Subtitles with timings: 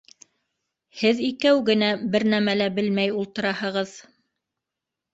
[1.01, 3.97] Һеҙ икәү генә бер нәмә лә белмәй ултыраһығыҙ.